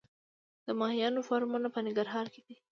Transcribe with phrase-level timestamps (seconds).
[0.65, 2.55] د ماهیانو فارمونه په ننګرهار کې دي